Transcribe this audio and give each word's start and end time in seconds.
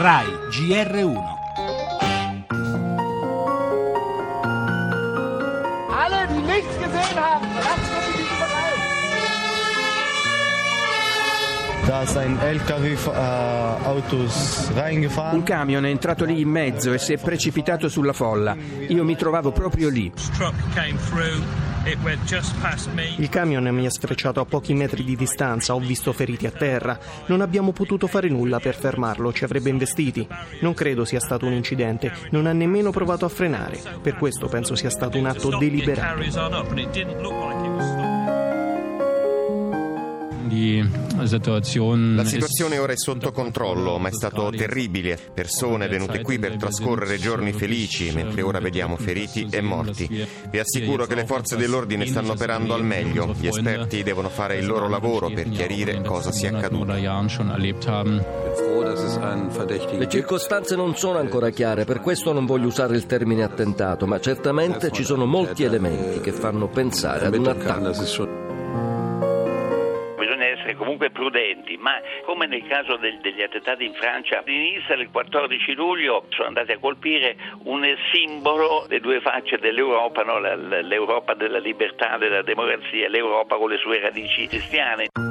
RAI 0.00 0.24
GR1 0.48 1.20
Alle, 5.92 6.24
die 6.32 6.40
nichts 6.40 6.72
gesehen 6.78 7.16
haben. 7.16 7.46
Da 11.86 12.02
ist 12.02 12.16
ein 12.16 12.38
LKW-Autos 12.40 14.68
Un 14.70 14.74
reingefahren. 14.76 15.42
camion 15.42 15.84
è 15.84 15.90
entrato 15.90 16.24
lì 16.24 16.40
in 16.40 16.48
mezzo 16.48 16.92
e 16.94 16.98
si 16.98 17.12
è 17.12 17.18
precipitato 17.18 17.88
sulla 17.90 18.12
folla. 18.14 18.56
Io 18.88 19.04
mi 19.04 19.16
trovavo 19.16 19.52
proprio 19.52 19.90
lì. 19.90 20.10
truck 20.36 20.54
came 20.74 20.96
through. 21.10 21.42
Il 23.16 23.28
camion 23.30 23.64
mi 23.68 23.86
ha 23.86 23.90
sfrecciato 23.90 24.40
a 24.40 24.44
pochi 24.44 24.74
metri 24.74 25.02
di 25.02 25.16
distanza, 25.16 25.74
ho 25.74 25.80
visto 25.80 26.12
feriti 26.12 26.46
a 26.46 26.50
terra. 26.50 26.98
Non 27.26 27.40
abbiamo 27.40 27.72
potuto 27.72 28.06
fare 28.06 28.28
nulla 28.28 28.60
per 28.60 28.74
fermarlo, 28.74 29.32
ci 29.32 29.44
avrebbe 29.44 29.70
investiti. 29.70 30.26
Non 30.60 30.74
credo 30.74 31.04
sia 31.04 31.20
stato 31.20 31.46
un 31.46 31.52
incidente, 31.52 32.12
non 32.30 32.46
ha 32.46 32.52
nemmeno 32.52 32.90
provato 32.90 33.24
a 33.24 33.28
frenare. 33.28 33.80
Per 34.02 34.16
questo 34.16 34.48
penso 34.48 34.74
sia 34.74 34.90
stato 34.90 35.16
un 35.18 35.26
atto 35.26 35.56
deliberato. 35.56 36.20
La 40.50 42.24
situazione 42.24 42.78
ora 42.78 42.92
è 42.92 42.96
sotto 42.96 43.30
controllo, 43.30 43.98
ma 43.98 44.08
è 44.08 44.12
stato 44.12 44.50
terribile. 44.50 45.18
Persone 45.32 45.86
venute 45.86 46.22
qui 46.22 46.38
per 46.38 46.56
trascorrere 46.56 47.18
giorni 47.18 47.52
felici, 47.52 48.10
mentre 48.12 48.42
ora 48.42 48.58
vediamo 48.58 48.96
feriti 48.96 49.46
e 49.50 49.60
morti. 49.60 50.26
Vi 50.50 50.58
assicuro 50.58 51.06
che 51.06 51.14
le 51.14 51.24
forze 51.24 51.56
dell'ordine 51.56 52.06
stanno 52.06 52.32
operando 52.32 52.74
al 52.74 52.84
meglio. 52.84 53.34
Gli 53.38 53.46
esperti 53.46 54.02
devono 54.02 54.28
fare 54.28 54.56
il 54.56 54.66
loro 54.66 54.88
lavoro 54.88 55.30
per 55.30 55.48
chiarire 55.48 56.02
cosa 56.02 56.32
sia 56.32 56.50
accaduto. 56.50 56.92
Haben. 56.92 58.24
Le 59.98 60.08
circostanze 60.08 60.74
non 60.74 60.96
sono 60.96 61.18
ancora 61.18 61.50
chiare, 61.50 61.84
per 61.84 62.00
questo 62.00 62.32
non 62.32 62.46
voglio 62.46 62.66
usare 62.66 62.96
il 62.96 63.06
termine 63.06 63.42
attentato, 63.44 64.06
ma 64.06 64.18
certamente 64.18 64.90
ci 64.90 65.04
sono 65.04 65.26
molti 65.26 65.62
elementi 65.62 66.20
che 66.20 66.32
fanno 66.32 66.68
pensare 66.68 67.26
ad 67.26 67.36
un 67.36 67.46
attacco. 67.46 68.39
Prudenti, 71.70 71.76
ma 71.76 72.00
come 72.24 72.46
nel 72.46 72.66
caso 72.66 72.96
del- 72.96 73.18
degli 73.20 73.42
attentati 73.42 73.84
in 73.84 73.94
Francia, 73.94 74.42
all'inizio 74.44 74.96
del 74.96 75.10
14 75.10 75.74
luglio 75.74 76.24
sono 76.30 76.48
andati 76.48 76.72
a 76.72 76.78
colpire 76.78 77.36
un 77.64 77.86
simbolo 78.12 78.84
delle 78.88 79.00
due 79.00 79.20
facce 79.20 79.58
dell'Europa, 79.58 80.22
no? 80.22 80.38
L'Europa 80.38 81.34
della 81.34 81.58
libertà, 81.58 82.16
della 82.18 82.42
democrazia, 82.42 83.08
l'Europa 83.08 83.56
con 83.56 83.70
le 83.70 83.78
sue 83.78 84.00
radici 84.00 84.46
cristiane. 84.46 85.29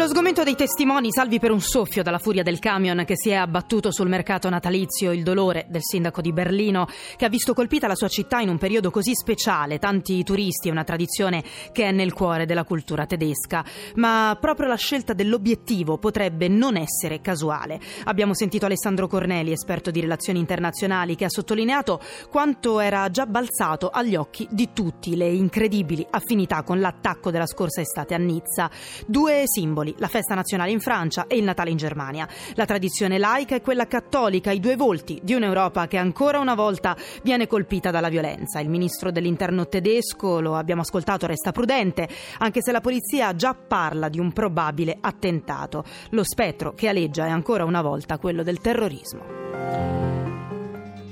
Lo 0.00 0.08
sgomento 0.08 0.44
dei 0.44 0.54
testimoni 0.54 1.12
salvi 1.12 1.38
per 1.38 1.50
un 1.50 1.60
soffio 1.60 2.02
dalla 2.02 2.18
furia 2.18 2.42
del 2.42 2.58
camion 2.58 3.04
che 3.04 3.18
si 3.18 3.28
è 3.28 3.34
abbattuto 3.34 3.92
sul 3.92 4.08
mercato 4.08 4.48
natalizio, 4.48 5.12
il 5.12 5.22
dolore 5.22 5.66
del 5.68 5.82
sindaco 5.82 6.22
di 6.22 6.32
Berlino 6.32 6.88
che 7.18 7.26
ha 7.26 7.28
visto 7.28 7.52
colpita 7.52 7.86
la 7.86 7.94
sua 7.94 8.08
città 8.08 8.38
in 8.38 8.48
un 8.48 8.56
periodo 8.56 8.90
così 8.90 9.14
speciale, 9.14 9.78
tanti 9.78 10.24
turisti 10.24 10.68
e 10.68 10.70
una 10.70 10.84
tradizione 10.84 11.44
che 11.70 11.84
è 11.84 11.92
nel 11.92 12.14
cuore 12.14 12.46
della 12.46 12.64
cultura 12.64 13.04
tedesca. 13.04 13.62
Ma 13.96 14.38
proprio 14.40 14.68
la 14.68 14.76
scelta 14.76 15.12
dell'obiettivo 15.12 15.98
potrebbe 15.98 16.48
non 16.48 16.78
essere 16.78 17.20
casuale. 17.20 17.78
Abbiamo 18.04 18.32
sentito 18.32 18.64
Alessandro 18.64 19.06
Corneli, 19.06 19.52
esperto 19.52 19.90
di 19.90 20.00
relazioni 20.00 20.38
internazionali, 20.38 21.14
che 21.14 21.26
ha 21.26 21.30
sottolineato 21.30 22.00
quanto 22.30 22.80
era 22.80 23.10
già 23.10 23.26
balzato 23.26 23.90
agli 23.90 24.16
occhi 24.16 24.48
di 24.50 24.70
tutti 24.72 25.14
le 25.14 25.28
incredibili 25.28 26.06
affinità 26.08 26.62
con 26.62 26.80
l'attacco 26.80 27.30
della 27.30 27.46
scorsa 27.46 27.82
estate 27.82 28.14
a 28.14 28.18
Nizza. 28.18 28.70
Due 29.06 29.42
simboli, 29.44 29.88
la 29.98 30.08
festa 30.08 30.34
nazionale 30.34 30.70
in 30.70 30.80
Francia 30.80 31.26
e 31.26 31.36
il 31.36 31.44
Natale 31.44 31.70
in 31.70 31.76
Germania. 31.76 32.28
La 32.54 32.64
tradizione 32.64 33.18
laica 33.18 33.54
e 33.54 33.60
quella 33.60 33.86
cattolica, 33.86 34.50
i 34.50 34.60
due 34.60 34.76
volti 34.76 35.20
di 35.22 35.34
un'Europa 35.34 35.86
che 35.86 35.96
ancora 35.96 36.38
una 36.38 36.54
volta 36.54 36.96
viene 37.22 37.46
colpita 37.46 37.90
dalla 37.90 38.08
violenza. 38.08 38.60
Il 38.60 38.68
ministro 38.68 39.10
dell'interno 39.10 39.66
tedesco, 39.66 40.40
lo 40.40 40.56
abbiamo 40.56 40.82
ascoltato, 40.82 41.26
resta 41.26 41.52
prudente, 41.52 42.08
anche 42.38 42.62
se 42.62 42.72
la 42.72 42.80
polizia 42.80 43.34
già 43.34 43.54
parla 43.54 44.08
di 44.08 44.18
un 44.18 44.32
probabile 44.32 44.96
attentato. 45.00 45.84
Lo 46.10 46.24
spettro 46.24 46.74
che 46.74 46.88
aleggia 46.88 47.26
è 47.26 47.30
ancora 47.30 47.64
una 47.64 47.82
volta 47.82 48.18
quello 48.18 48.42
del 48.42 48.60
terrorismo. 48.60 49.49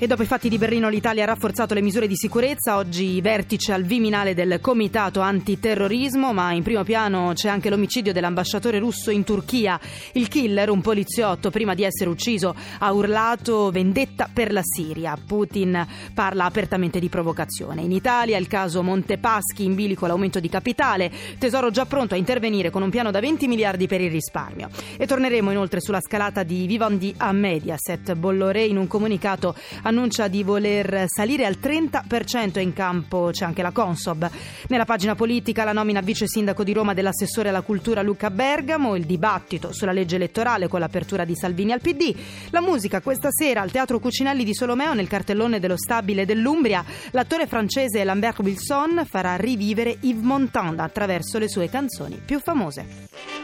E 0.00 0.06
dopo 0.06 0.22
i 0.22 0.26
fatti 0.26 0.48
di 0.48 0.58
Berlino 0.58 0.88
l'Italia 0.88 1.24
ha 1.24 1.26
rafforzato 1.26 1.74
le 1.74 1.80
misure 1.80 2.06
di 2.06 2.14
sicurezza, 2.14 2.76
oggi 2.76 3.20
vertice 3.20 3.72
al 3.72 3.82
Viminale 3.82 4.32
del 4.32 4.60
Comitato 4.60 5.18
Antiterrorismo, 5.18 6.32
ma 6.32 6.52
in 6.52 6.62
primo 6.62 6.84
piano 6.84 7.32
c'è 7.34 7.48
anche 7.48 7.68
l'omicidio 7.68 8.12
dell'ambasciatore 8.12 8.78
russo 8.78 9.10
in 9.10 9.24
Turchia. 9.24 9.76
Il 10.12 10.28
killer, 10.28 10.70
un 10.70 10.82
poliziotto, 10.82 11.50
prima 11.50 11.74
di 11.74 11.82
essere 11.82 12.10
ucciso 12.10 12.54
ha 12.78 12.92
urlato 12.92 13.72
vendetta 13.72 14.30
per 14.32 14.52
la 14.52 14.60
Siria. 14.62 15.16
Putin 15.16 15.84
parla 16.14 16.44
apertamente 16.44 17.00
di 17.00 17.08
provocazione. 17.08 17.82
In 17.82 17.90
Italia 17.90 18.38
il 18.38 18.46
caso 18.46 18.84
Montepaschi 18.84 19.64
in 19.64 19.74
bilico 19.74 20.06
l'aumento 20.06 20.38
di 20.38 20.48
capitale, 20.48 21.10
tesoro 21.40 21.72
già 21.72 21.86
pronto 21.86 22.14
a 22.14 22.18
intervenire 22.18 22.70
con 22.70 22.82
un 22.82 22.90
piano 22.90 23.10
da 23.10 23.18
20 23.18 23.48
miliardi 23.48 23.88
per 23.88 24.00
il 24.00 24.12
risparmio. 24.12 24.68
E 24.96 25.08
torneremo 25.08 25.50
inoltre 25.50 25.80
sulla 25.80 26.00
scalata 26.00 26.44
di 26.44 26.68
Vivendi 26.68 27.12
a 27.16 27.32
Mediaset. 27.32 28.14
Bolloré 28.14 28.64
in 28.64 28.76
un 28.76 28.86
comunicato 28.86 29.56
annuncia 29.88 30.28
di 30.28 30.42
voler 30.42 31.04
salire 31.06 31.46
al 31.46 31.56
30% 31.60 32.58
e 32.58 32.62
in 32.62 32.72
campo 32.72 33.30
c'è 33.32 33.44
anche 33.44 33.62
la 33.62 33.70
Consob. 33.70 34.30
Nella 34.68 34.84
pagina 34.84 35.14
politica 35.14 35.64
la 35.64 35.72
nomina 35.72 36.00
vice 36.00 36.26
sindaco 36.28 36.62
di 36.62 36.72
Roma 36.72 36.94
dell'assessore 36.94 37.48
alla 37.48 37.62
cultura 37.62 38.02
Luca 38.02 38.30
Bergamo, 38.30 38.94
il 38.94 39.06
dibattito 39.06 39.72
sulla 39.72 39.92
legge 39.92 40.16
elettorale 40.16 40.68
con 40.68 40.80
l'apertura 40.80 41.24
di 41.24 41.34
Salvini 41.34 41.72
al 41.72 41.80
PD, 41.80 42.14
la 42.50 42.60
musica 42.60 43.00
questa 43.00 43.30
sera 43.30 43.62
al 43.62 43.70
Teatro 43.70 43.98
Cucinelli 43.98 44.44
di 44.44 44.54
Solomeo 44.54 44.94
nel 44.94 45.08
cartellone 45.08 45.58
dello 45.58 45.76
stabile 45.76 46.26
dell'Umbria, 46.26 46.84
l'attore 47.12 47.46
francese 47.46 48.04
Lambert 48.04 48.38
Wilson 48.40 49.04
farà 49.06 49.36
rivivere 49.36 49.96
Yves 50.00 50.22
Montand 50.22 50.78
attraverso 50.80 51.38
le 51.38 51.48
sue 51.48 51.68
canzoni 51.68 52.20
più 52.24 52.40
famose. 52.40 53.37